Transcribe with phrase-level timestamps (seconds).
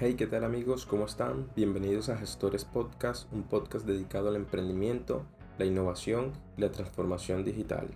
[0.00, 0.86] Hey, ¿qué tal amigos?
[0.86, 1.50] ¿Cómo están?
[1.56, 5.26] Bienvenidos a Gestores Podcast, un podcast dedicado al emprendimiento,
[5.58, 7.88] la innovación y la transformación digital.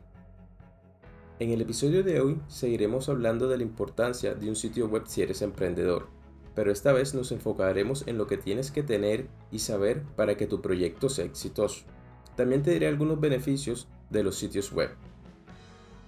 [1.38, 5.22] En el episodio de hoy seguiremos hablando de la importancia de un sitio web si
[5.22, 6.08] eres emprendedor,
[6.56, 10.48] pero esta vez nos enfocaremos en lo que tienes que tener y saber para que
[10.48, 11.84] tu proyecto sea exitoso.
[12.34, 14.90] También te diré algunos beneficios de los sitios web.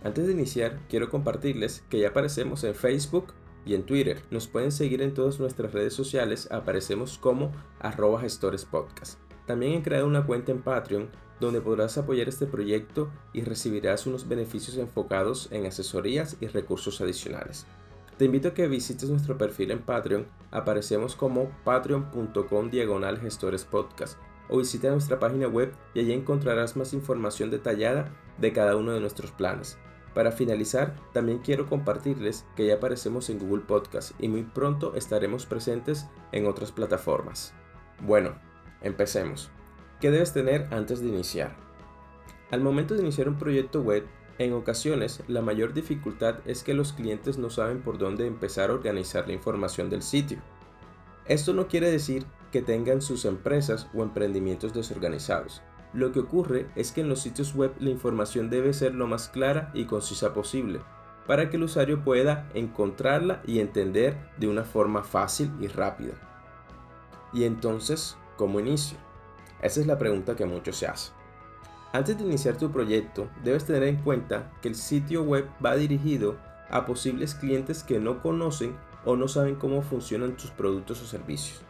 [0.02, 3.26] Antes de iniciar, quiero compartirles que ya aparecemos en Facebook,
[3.64, 4.22] y en Twitter.
[4.30, 9.18] Nos pueden seguir en todas nuestras redes sociales, aparecemos como arroba gestores podcast.
[9.46, 14.28] También he creado una cuenta en Patreon donde podrás apoyar este proyecto y recibirás unos
[14.28, 17.66] beneficios enfocados en asesorías y recursos adicionales.
[18.16, 24.18] Te invito a que visites nuestro perfil en Patreon, aparecemos como patreon.com diagonal gestores podcast
[24.48, 29.00] o visita nuestra página web y allí encontrarás más información detallada de cada uno de
[29.00, 29.78] nuestros planes.
[30.14, 35.44] Para finalizar, también quiero compartirles que ya aparecemos en Google Podcast y muy pronto estaremos
[35.44, 37.52] presentes en otras plataformas.
[38.00, 38.36] Bueno,
[38.80, 39.50] empecemos.
[40.00, 41.56] ¿Qué debes tener antes de iniciar?
[42.52, 44.06] Al momento de iniciar un proyecto web,
[44.38, 48.74] en ocasiones la mayor dificultad es que los clientes no saben por dónde empezar a
[48.74, 50.38] organizar la información del sitio.
[51.26, 55.62] Esto no quiere decir que tengan sus empresas o emprendimientos desorganizados,
[55.94, 59.28] lo que ocurre es que en los sitios web la información debe ser lo más
[59.28, 60.80] clara y concisa posible,
[61.26, 66.14] para que el usuario pueda encontrarla y entender de una forma fácil y rápida.
[67.32, 68.98] Y entonces, ¿cómo inicio?
[69.62, 71.14] Esa es la pregunta que muchos se hacen.
[71.92, 76.36] Antes de iniciar tu proyecto, debes tener en cuenta que el sitio web va dirigido
[76.68, 81.62] a posibles clientes que no conocen o no saben cómo funcionan tus productos o servicios.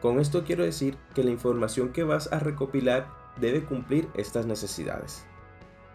[0.00, 3.08] Con esto quiero decir que la información que vas a recopilar
[3.38, 5.24] debe cumplir estas necesidades.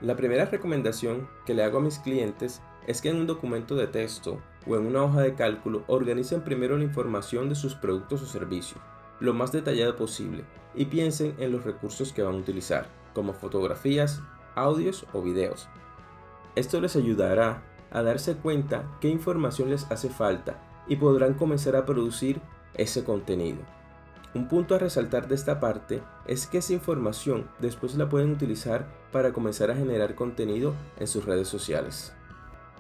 [0.02, 3.88] La primera recomendación que le hago a mis clientes es que en un documento de
[3.88, 8.26] texto o en una hoja de cálculo organicen primero la información de sus productos o
[8.26, 8.80] servicios,
[9.20, 10.44] lo más detallado posible,
[10.74, 14.22] y piensen en los recursos que van a utilizar, como fotografías,
[14.56, 15.70] audios o videos.
[16.56, 21.86] Esto les ayudará a darse cuenta qué información les hace falta y podrán comenzar a
[21.86, 22.42] producir
[22.74, 23.60] ese contenido.
[24.36, 28.86] Un punto a resaltar de esta parte es que esa información después la pueden utilizar
[29.14, 32.14] para comenzar a generar contenido en sus redes sociales.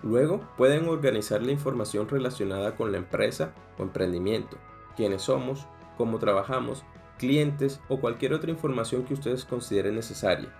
[0.03, 4.57] Luego pueden organizar la información relacionada con la empresa o emprendimiento,
[4.97, 5.65] quiénes somos,
[5.97, 6.83] cómo trabajamos,
[7.17, 10.53] clientes o cualquier otra información que ustedes consideren necesaria.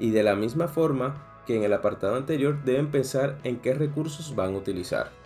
[0.00, 1.14] Y de la misma forma
[1.46, 5.19] que en el apartado anterior deben pensar en qué recursos van a utilizar.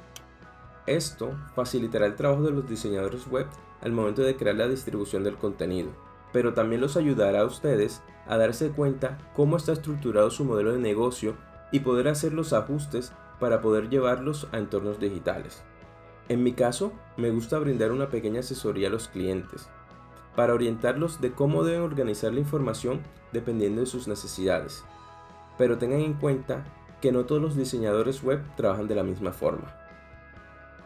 [0.87, 3.47] Esto facilitará el trabajo de los diseñadores web
[3.81, 5.91] al momento de crear la distribución del contenido,
[6.33, 10.79] pero también los ayudará a ustedes a darse cuenta cómo está estructurado su modelo de
[10.79, 11.37] negocio
[11.73, 15.63] y poder hacer los ajustes para poder llevarlos a entornos digitales.
[16.29, 19.69] En mi caso, me gusta brindar una pequeña asesoría a los clientes,
[20.37, 23.01] para orientarlos de cómo deben organizar la información
[23.33, 24.85] dependiendo de sus necesidades.
[25.59, 26.65] Pero tengan en cuenta
[27.01, 29.84] que no todos los diseñadores web trabajan de la misma forma.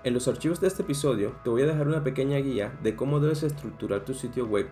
[0.04, 3.19] En los archivos de este episodio te voy a dejar una pequeña guía de cómo
[3.19, 4.69] debes estructurar tu sitio web.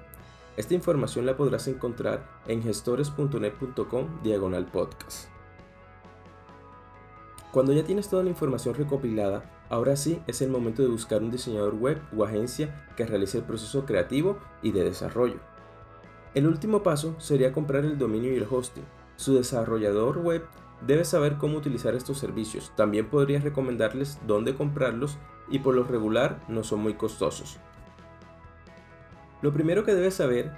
[0.57, 5.29] Esta información la podrás encontrar en gestores.net.com diagonal podcast.
[7.51, 11.33] Cuando ya tienes toda la información recopilada, ahora sí es el momento de buscar un
[11.33, 15.41] diseñador web o agencia que realice el proceso creativo y de desarrollo.
[16.35, 18.85] El último paso sería comprar el dominio y el hosting.
[19.17, 20.45] Su desarrollador web
[20.83, 22.73] Debes saber cómo utilizar estos servicios.
[22.77, 25.17] También podrías recomendarles dónde comprarlos
[25.49, 27.59] y por lo regular no son muy costosos.
[29.43, 30.53] Lo primero que debes saber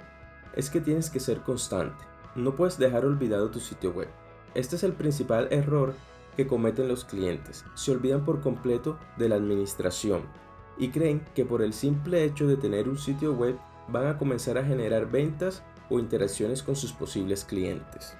[0.55, 2.03] es que tienes que ser constante.
[2.35, 4.09] No puedes dejar olvidado tu sitio web.
[4.55, 5.93] Este es el principal error
[6.35, 7.65] que cometen los clientes.
[7.75, 10.23] Se olvidan por completo de la administración
[10.77, 13.57] y creen que por el simple hecho de tener un sitio web
[13.89, 18.15] van a comenzar a generar ventas o interacciones con sus posibles clientes.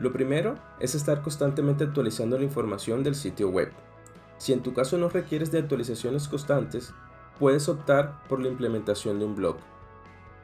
[0.00, 3.70] Lo primero es estar constantemente actualizando la información del sitio web.
[4.38, 6.94] Si en tu caso no requieres de actualizaciones constantes,
[7.38, 9.58] puedes optar por la implementación de un blog.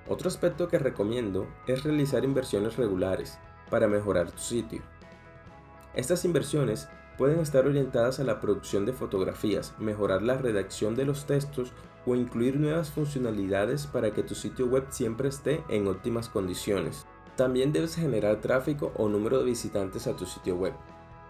[0.06, 3.38] Otro aspecto que recomiendo es realizar inversiones regulares
[3.70, 4.82] para mejorar tu sitio.
[5.94, 6.86] Estas inversiones
[7.16, 11.72] pueden estar orientadas a la producción de fotografías, mejorar la redacción de los textos
[12.04, 17.06] o incluir nuevas funcionalidades para que tu sitio web siempre esté en óptimas condiciones.
[17.36, 20.72] También debes generar tráfico o número de visitantes a tu sitio web.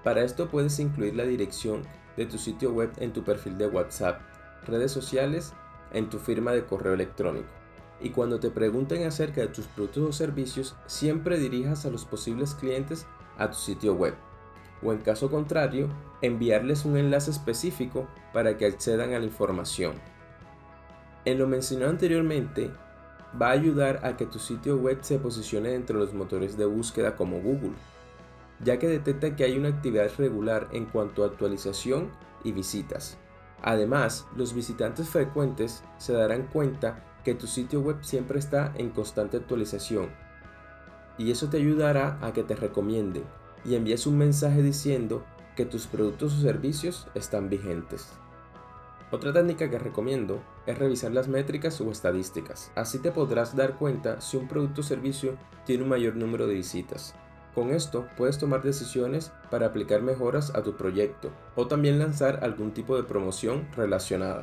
[0.04, 1.82] Para esto puedes incluir la dirección
[2.16, 4.20] de tu sitio web en tu perfil de WhatsApp,
[4.66, 5.52] redes sociales,
[5.92, 7.48] en tu firma de correo electrónico.
[8.00, 12.54] Y cuando te pregunten acerca de tus productos o servicios, siempre dirijas a los posibles
[12.54, 13.06] clientes
[13.36, 14.14] a tu sitio web.
[14.82, 15.88] O en caso contrario,
[16.22, 19.94] enviarles un enlace específico para que accedan a la información.
[21.24, 22.70] En lo mencionado anteriormente,
[23.40, 27.16] va a ayudar a que tu sitio web se posicione entre los motores de búsqueda
[27.16, 27.74] como Google,
[28.64, 32.10] ya que detecta que hay una actividad regular en cuanto a actualización
[32.44, 33.18] y visitas.
[33.62, 39.36] Además, los visitantes frecuentes se darán cuenta que tu sitio web siempre está en constante
[39.36, 40.08] actualización
[41.18, 43.24] y eso te ayudará a que te recomienden
[43.64, 45.24] y envíes un mensaje diciendo
[45.56, 48.08] que tus productos o servicios están vigentes.
[49.12, 52.72] Otra técnica que recomiendo es revisar las métricas o estadísticas.
[52.74, 56.54] Así te podrás dar cuenta si un producto o servicio tiene un mayor número de
[56.54, 57.14] visitas.
[57.54, 62.72] Con esto puedes tomar decisiones para aplicar mejoras a tu proyecto o también lanzar algún
[62.72, 64.42] tipo de promoción relacionada.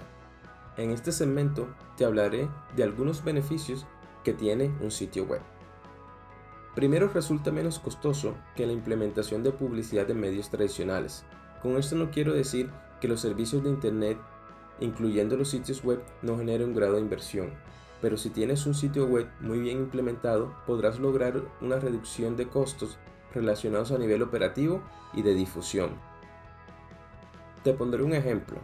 [0.77, 1.67] En este segmento
[1.97, 3.85] te hablaré de algunos beneficios
[4.23, 5.41] que tiene un sitio web.
[6.73, 11.23] Primero resulta menos costoso que la implementación de publicidad en medios tradicionales.
[11.61, 14.17] Con esto no quiero decir que los servicios de Internet,
[14.79, 17.51] incluyendo los sitios web, no generen un grado de inversión,
[18.01, 22.97] pero si tienes un sitio web muy bien implementado, podrás lograr una reducción de costos
[23.33, 24.81] relacionados a nivel operativo
[25.13, 25.91] y de difusión.
[27.63, 28.57] Te pondré un ejemplo.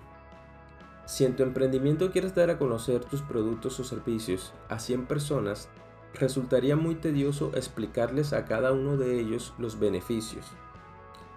[1.06, 5.70] Si en tu emprendimiento quieres dar a conocer tus productos o servicios a 100 personas,
[6.14, 10.46] resultaría muy tedioso explicarles a cada uno de ellos los beneficios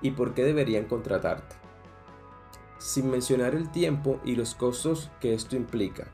[0.00, 1.54] y por qué deberían contratarte,
[2.82, 6.08] sin mencionar el tiempo y los costos que esto implica.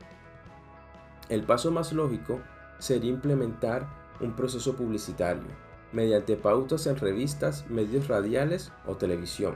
[1.27, 2.41] El paso más lógico
[2.77, 3.89] sería implementar
[4.21, 5.47] un proceso publicitario,
[5.91, 9.55] mediante pautas en revistas, medios radiales o televisión.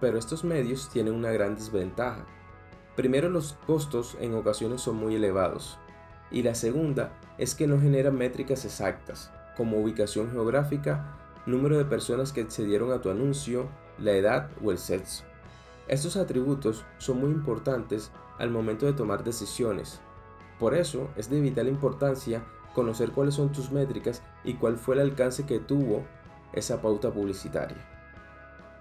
[0.00, 2.24] Pero estos medios tienen una gran desventaja.
[2.96, 5.78] Primero los costos en ocasiones son muy elevados,
[6.30, 12.32] y la segunda es que no genera métricas exactas, como ubicación geográfica, número de personas
[12.32, 13.68] que accedieron a tu anuncio,
[13.98, 15.24] la edad o el sexo.
[15.86, 20.00] Estos atributos son muy importantes al momento de tomar decisiones.
[20.58, 22.44] Por eso es de vital importancia
[22.74, 26.04] conocer cuáles son tus métricas y cuál fue el alcance que tuvo
[26.52, 27.76] esa pauta publicitaria.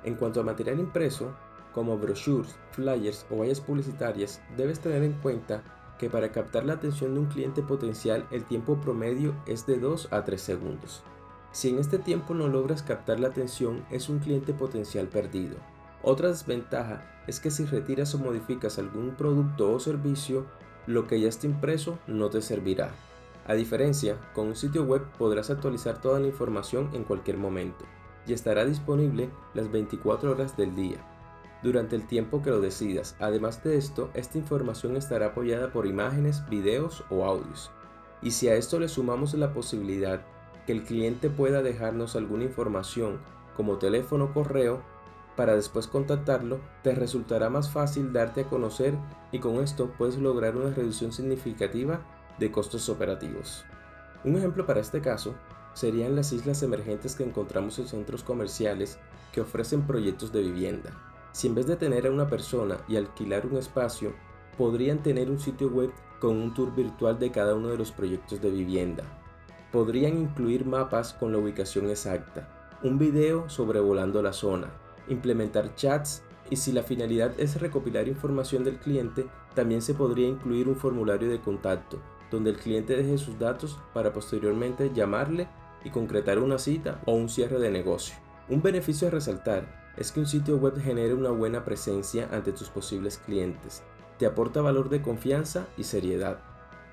[0.04, 1.34] En cuanto a material impreso,
[1.74, 5.64] como brochures, flyers o vallas publicitarias, debes tener en cuenta
[5.98, 10.10] que para captar la atención de un cliente potencial el tiempo promedio es de 2
[10.12, 11.04] a 3 segundos.
[11.52, 15.56] Si en este tiempo no logras captar la atención es un cliente potencial perdido.
[16.04, 20.46] Otra desventaja es que si retiras o modificas algún producto o servicio,
[20.86, 22.92] lo que ya está impreso no te servirá.
[23.48, 27.86] A diferencia, con un sitio web podrás actualizar toda la información en cualquier momento
[28.28, 30.98] y estará disponible las 24 horas del día
[31.64, 33.16] durante el tiempo que lo decidas.
[33.20, 37.72] Además de esto, esta información estará apoyada por imágenes, videos o audios.
[38.22, 40.22] Y si a esto le sumamos la posibilidad
[40.66, 43.20] que el cliente pueda dejarnos alguna información
[43.56, 44.82] como teléfono o correo
[45.36, 48.94] para después contactarlo, te resultará más fácil darte a conocer
[49.32, 52.02] y con esto puedes lograr una reducción significativa
[52.38, 53.66] de costos operativos.
[54.24, 55.34] Un ejemplo para este caso
[55.74, 59.00] serían las islas emergentes que encontramos en centros comerciales
[59.32, 60.92] que ofrecen proyectos de vivienda.
[61.32, 64.14] Si en vez de tener a una persona y alquilar un espacio,
[64.58, 68.40] podrían tener un sitio web con un tour virtual de cada uno de los proyectos
[68.40, 69.04] de vivienda.
[69.72, 72.48] Podrían incluir mapas con la ubicación exacta,
[72.84, 74.72] un video sobrevolando la zona,
[75.08, 80.68] implementar chats y si la finalidad es recopilar información del cliente, también se podría incluir
[80.68, 82.00] un formulario de contacto,
[82.32, 85.48] donde el cliente deje sus datos para posteriormente llamarle
[85.84, 88.16] y concretar una cita o un cierre de negocio.
[88.50, 92.70] Un beneficio a resaltar es que un sitio web genere una buena presencia ante tus
[92.70, 93.84] posibles clientes,
[94.18, 96.40] te aporta valor de confianza y seriedad.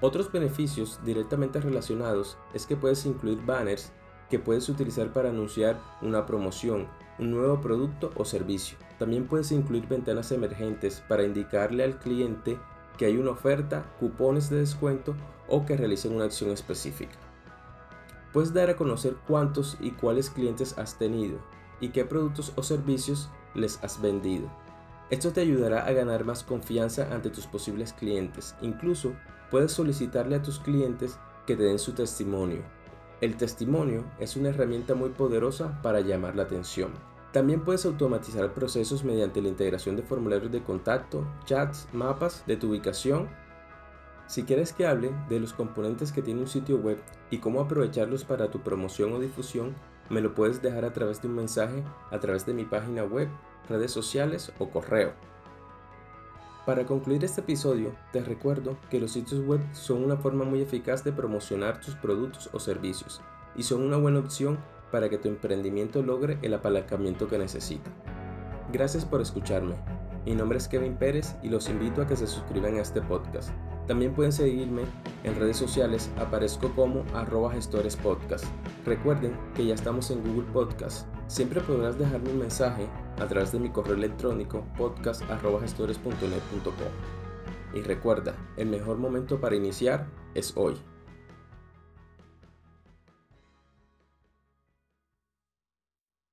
[0.01, 3.93] Otros beneficios directamente relacionados es que puedes incluir banners
[4.31, 6.87] que puedes utilizar para anunciar una promoción,
[7.19, 8.79] un nuevo producto o servicio.
[8.99, 12.59] También puedes incluir ventanas emergentes para indicarle al cliente
[12.97, 15.15] que hay una oferta, cupones de descuento
[15.49, 17.17] o que realicen una acción específica.
[18.33, 21.39] Puedes dar a conocer cuántos y cuáles clientes has tenido,
[21.81, 24.49] y qué productos o servicios les has vendido.
[25.11, 28.55] Esto te ayudará a ganar más confianza ante tus posibles clientes.
[28.61, 29.13] Incluso
[29.51, 32.63] puedes solicitarle a tus clientes que te den su testimonio.
[33.21, 36.93] El testimonio es una herramienta muy poderosa para llamar la atención.
[37.33, 42.71] También puedes automatizar procesos mediante la integración de formularios de contacto, chats, mapas de tu
[42.71, 43.29] ubicación.
[44.27, 46.99] Si quieres que hable de los componentes que tiene un sitio web
[47.31, 49.75] y cómo aprovecharlos para tu promoción o difusión,
[50.09, 53.29] me lo puedes dejar a través de un mensaje, a través de mi página web,
[53.69, 55.13] redes sociales o correo.
[56.71, 61.03] Para concluir este episodio, te recuerdo que los sitios web son una forma muy eficaz
[61.03, 63.21] de promocionar tus productos o servicios
[63.57, 64.57] y son una buena opción
[64.93, 67.91] para que tu emprendimiento logre el apalancamiento que necesita.
[68.73, 69.75] Gracias por escucharme.
[70.25, 73.51] Mi nombre es Kevin Pérez y los invito a que se suscriban a este podcast
[73.91, 74.85] También pueden seguirme
[75.25, 78.45] en redes sociales, aparezco como arroba gestores podcast.
[78.87, 81.09] Recuerden que ya estamos en Google Podcast.
[81.27, 82.87] Siempre podrás dejarme un mensaje
[83.21, 87.75] a través de mi correo electrónico podcast.gestores.net.com.
[87.75, 90.77] Y recuerda, el mejor momento para iniciar es hoy.